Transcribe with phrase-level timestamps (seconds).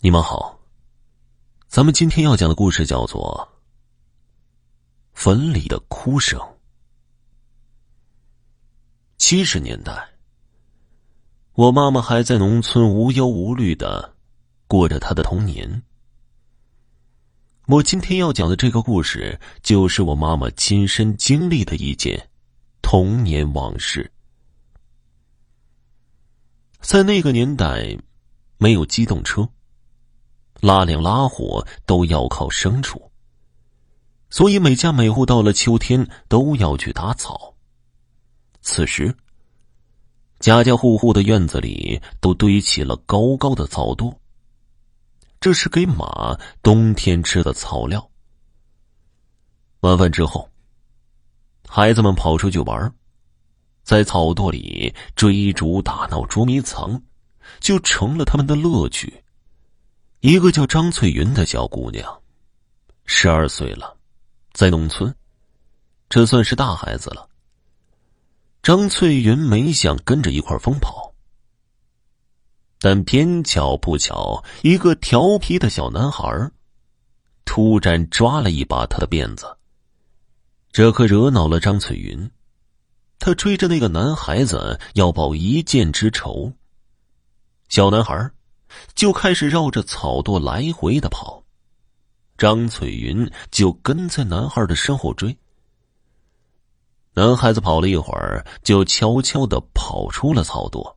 [0.00, 0.60] 你们好，
[1.66, 3.48] 咱们今天要讲的故事叫做
[5.12, 6.38] 《坟里的哭声》。
[9.16, 10.10] 七十年代，
[11.54, 14.14] 我妈妈还在农村无忧无虑的
[14.68, 15.82] 过着她的童年。
[17.66, 22.30] 我今天要讲的这个故事，就是我妈妈亲身经历的一件
[22.82, 24.08] 童年往事。
[26.82, 27.98] 在那个年代，
[28.58, 29.46] 没有机动车。
[30.60, 33.10] 拉粮拉货都要靠牲畜，
[34.28, 37.54] 所以每家每户到了秋天都要去打草。
[38.60, 39.14] 此时，
[40.40, 44.14] 家家户户的院子里都堆起了高高的草垛，
[45.40, 48.10] 这是给马冬天吃的草料。
[49.80, 50.50] 晚饭之后，
[51.68, 52.92] 孩子们跑出去玩，
[53.84, 57.00] 在草垛里追逐打闹、捉迷藏，
[57.60, 59.22] 就成了他们的乐趣。
[60.20, 62.20] 一个叫张翠云的小姑娘，
[63.04, 63.96] 十二岁了，
[64.52, 65.14] 在农村，
[66.08, 67.28] 这算是大孩子了。
[68.60, 71.14] 张翠云没想跟着一块疯跑，
[72.80, 76.50] 但偏巧不巧，一个调皮的小男孩
[77.44, 79.56] 突然抓了一把她的辫子，
[80.72, 82.28] 这可惹恼了张翠云。
[83.20, 86.52] 他追着那个男孩子要报一箭之仇。
[87.68, 88.28] 小男孩。
[88.94, 91.42] 就开始绕着草垛来回的跑，
[92.36, 95.36] 张翠云就跟在男孩的身后追。
[97.14, 100.94] 男孩子跑了一会儿，就悄悄的跑出了草垛，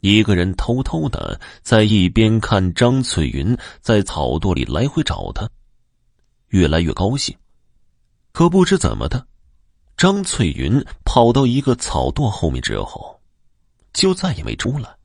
[0.00, 5.48] 一个人偷偷的在一边看张翠云在草垛里来回找他，
[6.48, 7.36] 越来越高兴。
[8.30, 9.26] 可不知怎么的，
[9.96, 13.20] 张翠云跑到一个草垛后面之后，
[13.92, 14.97] 就再也没出来。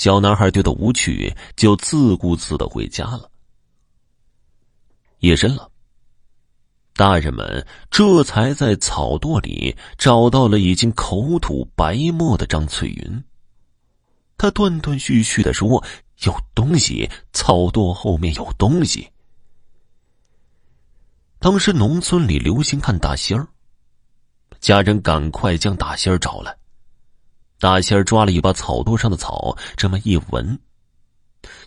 [0.00, 3.30] 小男孩觉得无趣，就自顾自的回家了。
[5.18, 5.70] 夜深了，
[6.94, 13.24] 大人们这才在草垛里找到了已经口吐白沫的张翠云。
[14.38, 15.84] 他断断续续的说
[16.24, 19.06] ：“有东西，草垛后面有东西。”
[21.38, 23.46] 当时农村里流行看大仙儿，
[24.60, 26.56] 家人赶快将大仙儿找来。
[27.60, 30.58] 大仙抓了一把草垛上的草，这么一闻，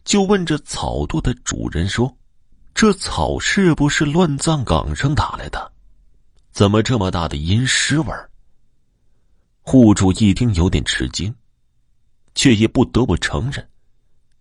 [0.03, 2.17] 就问这草垛的主人说
[2.73, 5.71] ：“这草是不是乱葬岗上打来的？
[6.51, 8.07] 怎么这么大的阴尸味？”
[9.61, 11.33] 户主一听有点吃惊，
[12.33, 13.69] 却也不得不承认，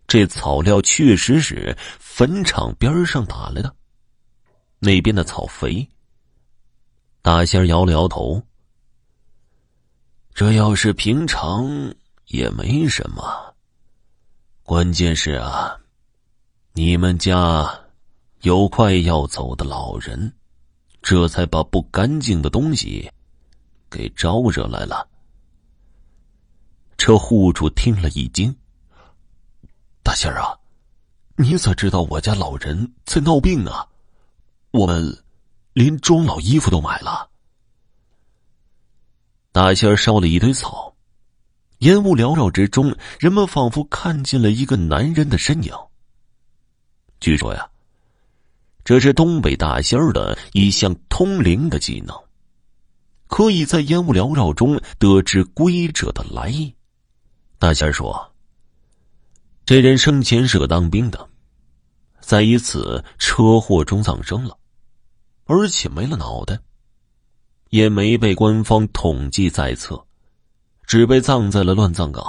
[0.07, 3.77] 这草料确实是坟场边上打来的。
[4.79, 5.87] 那边的草肥。
[7.21, 8.43] 大仙摇了摇头。
[10.35, 11.95] 这要是平常
[12.29, 13.55] 也没什么，
[14.63, 15.79] 关键是啊，
[16.73, 17.71] 你们家
[18.41, 20.33] 有快要走的老人，
[21.03, 23.11] 这才把不干净的东西
[23.91, 25.07] 给招惹来了。
[26.97, 28.57] 这户主听了一惊
[30.03, 30.59] ：“大仙儿啊，
[31.37, 33.87] 你咋知道我家老人在闹病啊？
[34.71, 35.23] 我们
[35.75, 37.29] 连装老衣服都买了。”
[39.53, 40.95] 大仙儿烧了一堆草，
[41.81, 45.75] 烟雾缭绕之中，人们仿佛看见了一个男人的身影。
[47.21, 47.69] 据说呀，
[48.83, 52.17] 这是东北大仙儿的一项通灵的技能，
[53.27, 56.75] 可以在烟雾缭绕中得知归者的来意。
[57.59, 58.33] 大仙儿说
[59.67, 61.29] ：“这人生前是个当兵的，
[62.21, 64.57] 在一次车祸中丧生了，
[65.45, 66.59] 而且没了脑袋。”
[67.73, 69.99] 也没被官方统计在册，
[70.87, 72.23] 只被葬在了乱葬岗。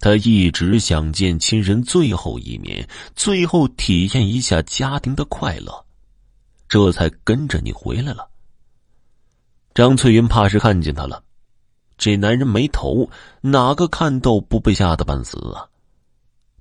[0.00, 5.84] 他一直想见亲人最后一面，最后体验一下家庭的快乐，
[6.66, 8.26] 这才跟着你回来了。
[9.74, 11.22] 张翠云怕是看见他了，
[11.98, 13.10] 这男人没头，
[13.42, 15.68] 哪个看到不被吓得半死啊？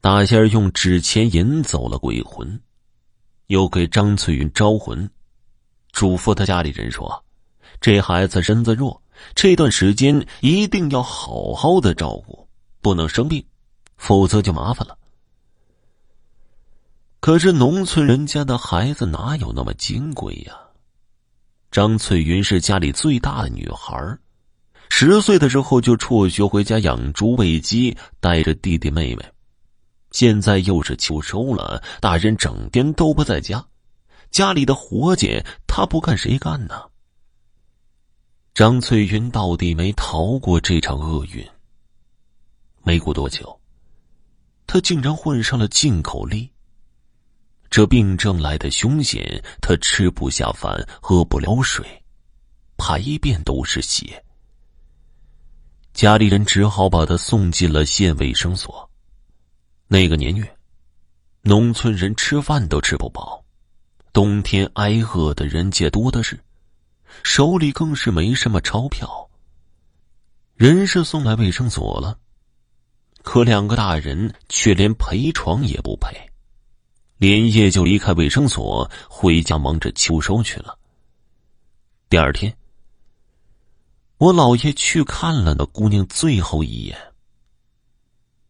[0.02, 2.60] 大仙用纸钱引走了鬼魂，
[3.46, 5.10] 又给张翠云招魂，
[5.94, 7.24] 嘱咐他家里人说。
[7.80, 9.02] 这孩子身子弱，
[9.36, 12.48] 这段时间一定要好好的照顾，
[12.82, 13.46] 不能生病，
[13.98, 14.98] 否则就麻烦了。
[17.20, 20.54] 可是农村人家的孩子哪有那么金贵呀？
[21.72, 24.18] 张翠云是家里最大的女孩，
[24.90, 29.26] 十岁的时候就辍学回家养猪喂鸡，带着弟弟妹妹。
[30.12, 33.64] 现在又是秋收了，大人整天都不在家，
[34.32, 36.82] 家里的活计他不干谁干呢？
[38.58, 41.48] 张翠云到底没逃过这场厄运。
[42.82, 43.62] 没过多久，
[44.66, 46.50] 他竟然患上了进口痢。
[47.70, 51.86] 这病症来的凶险，他吃不下饭，喝不了水，
[52.78, 54.26] 排便都是血。
[55.94, 58.90] 家里人只好把他送进了县卫生所。
[59.88, 60.58] 那个年月，
[61.44, 63.46] 农村人吃饭都吃不饱，
[64.12, 66.40] 冬天挨饿的人家多的是，
[67.24, 69.30] 手里更是没什么钞票。
[70.56, 72.18] 人是送来卫生所了，
[73.22, 76.16] 可两个大人却连陪床也不陪。
[77.18, 80.78] 连夜就离开卫生所，回家忙着秋收去了。
[82.10, 82.56] 第二天，
[84.18, 86.98] 我姥爷去看了那姑娘最后一眼。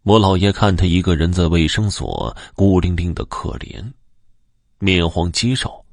[0.03, 3.91] 我姥爷看她一个人在卫生所孤零零的可怜，
[4.79, 5.85] 面黄肌瘦，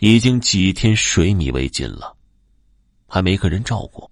[0.00, 2.16] 已经几天水米未进了，
[3.06, 4.08] 还没个人照顾，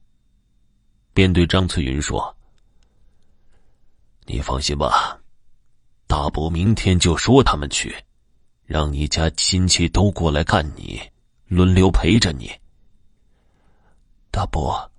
[1.15, 2.37] 便对张翠云说
[4.27, 5.19] ：“你放心吧。”
[6.09, 7.95] 大伯明天就说他们去，
[8.65, 11.01] 让你家亲戚都过来看你，
[11.47, 12.51] 轮流陪着你。
[14.31, 14.91] 大伯，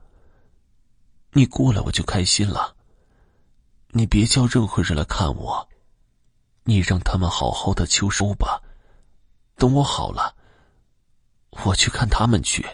[1.31, 2.75] 你过来我就开心了。
[3.89, 5.67] 你别叫任何人来看我，
[6.63, 8.61] 你让他们好好的秋收吧。
[9.55, 10.35] 等我好了，
[11.63, 12.65] 我去看他们去。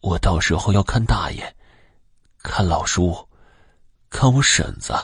[0.00, 1.56] 我到时候要看大爷，
[2.38, 3.28] 看老叔，
[4.08, 4.94] 看我婶子。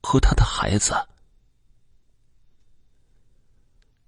[0.00, 0.94] 和他的孩子，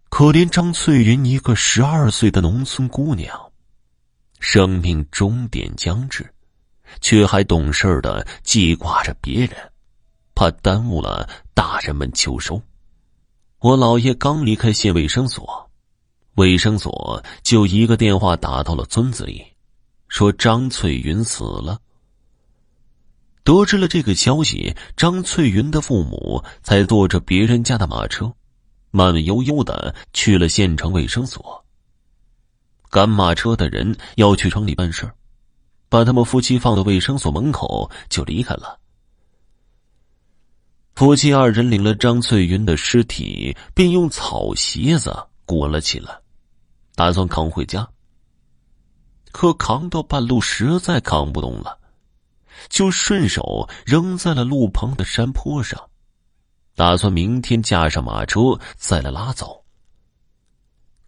[0.09, 3.53] 可怜张翠云一个十二岁的农村姑娘，
[4.39, 6.33] 生命终点将至，
[7.01, 9.73] 却还懂事的记挂着别人，
[10.33, 12.63] 怕耽误了大人们秋收。
[13.59, 15.70] 我姥爷刚离开县卫生所，
[16.41, 19.45] 卫生所就一个电话打到了村子里，
[20.09, 21.79] 说张翠云死了。
[23.45, 28.33] 得知了这个消息，张翠云的父母才坐着别人家的马车，
[28.91, 31.63] 慢悠悠的去了县城卫生所。
[32.89, 35.09] 赶马车的人要去城里办事
[35.91, 38.79] 把他们夫妻放到卫生所门口就离开了。
[40.95, 45.15] 夫妻二人领了张翠云的尸体，便用草席子
[45.45, 46.20] 裹了起来，
[47.01, 47.89] 打算扛回家。
[49.33, 51.79] 可扛到半路，实在扛不动了。
[52.69, 55.89] 就顺手扔在了路旁的山坡上，
[56.77, 59.65] 打算明天驾上马车再来拉走。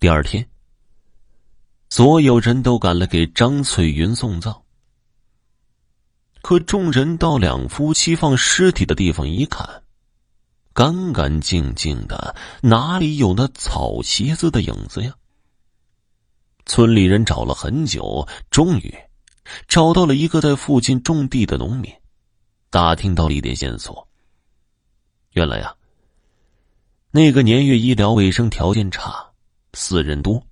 [0.00, 0.48] 第二天，
[1.90, 4.62] 所有人都赶来给张翠云送葬。
[6.40, 9.82] 可众人到两夫妻放尸体的地方一看，
[10.72, 15.14] 干干净净的，哪里有那草席子的影子呀？
[16.66, 18.94] 村里人找了很久，终于。
[19.66, 21.92] 找到了一个在附近种地的农民，
[22.70, 24.06] 打听到了一点线索。
[25.32, 25.74] 原来呀，
[27.10, 29.32] 那个年月医疗卫生条件差，
[29.74, 30.46] 死人多，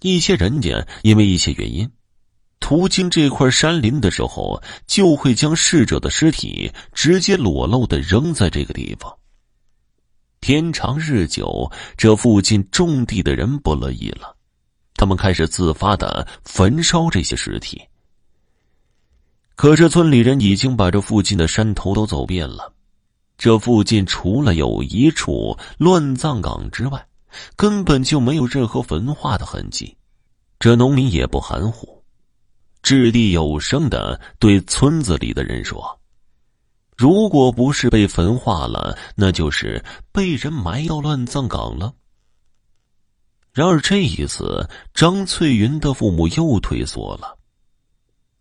[0.00, 1.88] 一些人家因为一些原因，
[2.58, 9.14] 途经这块山林的时候，就会将逝者的尸体直接裸露的扔在这个地方。
[10.40, 14.34] 天长日久，这附近种地的人不乐意了，
[15.00, 17.80] 他们开始自发的焚烧这些尸体。
[19.56, 22.70] 可是村里人已经把这附近的山头都走遍了，
[23.38, 27.02] 这附近除了有一处乱葬岗之外，
[27.56, 29.96] 根本就没有任何焚化的痕迹。
[30.58, 32.04] 这农民也不含糊，
[32.82, 35.98] 掷地有声的对村子里的人说
[36.94, 39.82] ：“如果不是被焚化了，那就是
[40.12, 41.94] 被人埋到乱葬岗了。”
[43.52, 47.36] 然而这一次，张翠云的父母又退缩了。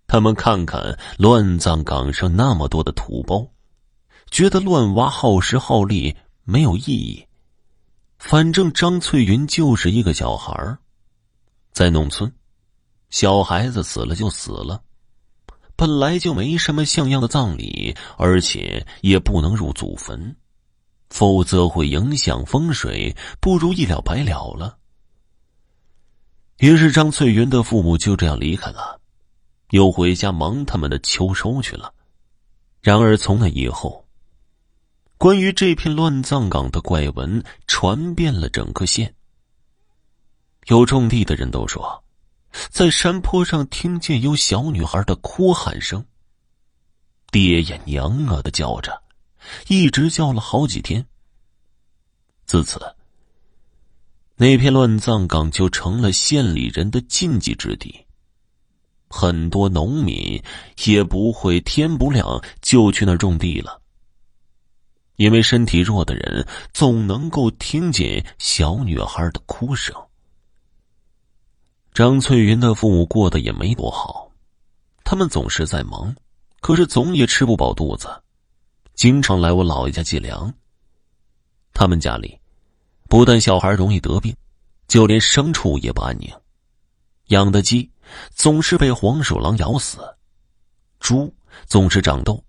[0.08, 3.48] 他们看看乱葬岗上那么多的土包，
[4.32, 7.26] 觉得乱挖耗时耗力，没有意义。
[8.18, 10.78] 反正张翠云就是一个小孩，
[11.72, 12.32] 在农村，
[13.10, 14.82] 小孩子死了就死了，
[15.76, 20.36] 本来就没什么像样的葬礼，而且也不能入祖坟，
[21.10, 24.79] 否则会影响风水，不如一了百了了。
[26.60, 29.00] 于是张翠云的父母就这样离开了。
[29.70, 31.94] 又回家忙他们的秋收去了。
[32.82, 34.06] 然而从那以后，
[35.18, 39.14] 关于这片乱葬岗的怪闻传遍了整个县。
[40.66, 42.04] 有种地的人都说，
[42.70, 46.04] 在山坡上听见有小女孩的哭喊声，
[47.32, 49.02] 爹呀娘啊的叫着，
[49.68, 51.06] 一直叫了好几天。
[52.46, 52.80] 自此，
[54.42, 57.94] 那片乱葬岗就成了县里人的禁忌之地。
[59.10, 60.42] 很多农民
[60.86, 63.82] 也不会天不亮就去那种地了。
[65.18, 69.94] 因为身体弱的人总能够听见小女孩的哭声。
[71.94, 74.32] 张翠云的父母过得也没多好，
[75.04, 76.16] 他们总是在忙，
[76.62, 78.08] 可是总也吃不饱肚子，
[78.96, 80.54] 经常来我姥爷家借粮。
[81.74, 82.39] 他们家里，
[83.10, 84.34] 不但小孩容易得病，
[84.88, 86.32] 就连牲畜也不安宁。
[87.30, 87.90] 养的鸡
[88.30, 89.98] 总是被黄鼠狼咬死，
[91.00, 91.34] 猪
[91.66, 92.42] 总是长痘，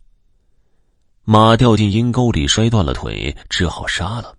[1.25, 4.37] 马掉进阴沟里摔断了腿，只好杀了。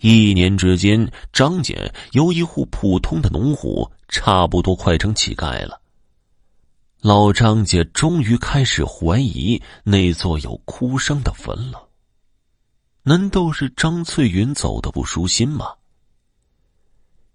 [0.00, 1.74] 一年之间，张家
[2.12, 5.80] 由一户普通的农户，差不多快成乞丐了。
[7.00, 11.87] 老张家终于开始怀疑那座有哭声的坟了。
[13.08, 15.72] 难道是张翠云走的不舒心吗？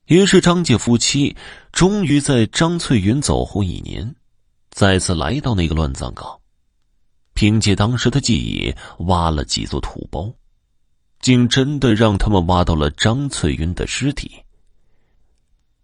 [0.06, 1.36] 于是张家夫妻
[1.72, 4.16] 终于在张翠云走后一年，
[4.70, 6.40] 再次来到那个乱葬岗，
[7.34, 8.72] 凭借当时的记忆
[9.06, 10.32] 挖了几座土包。
[11.22, 14.32] 竟真的让他们挖到了张翠云的尸体。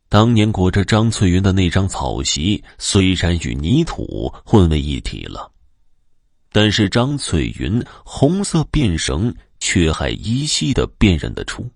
[0.08, 5.52] 当年裹着张翠云的那张草席，虽然与泥土混为一体了，
[6.52, 11.70] 但是张翠云红色辫绳却还依稀的辨认得出。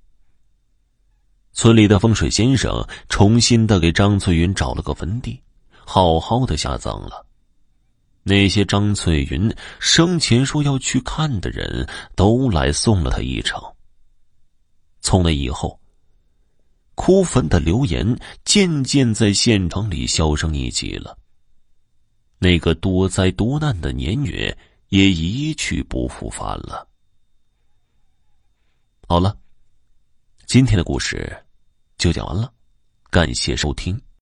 [1.52, 5.40] 村里的风水先生重新的给张翠云找了个坟地，
[5.72, 7.26] 好好的下葬了。
[8.24, 13.62] 那些张翠云生前说要去看的人都来送了他一程。
[15.02, 15.80] 从那以后，
[16.96, 21.18] 哭坟的流言渐渐在县城里销声匿迹了。
[22.40, 24.58] 那个多灾多难的年月
[24.90, 26.88] 也一去不复返了。
[29.14, 29.38] 好了，
[30.48, 31.32] 今天的故事
[32.00, 32.52] 就讲完了，
[33.12, 33.96] 感谢收听。